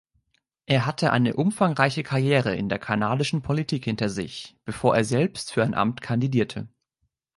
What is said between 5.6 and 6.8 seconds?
ein Amt kandidierte.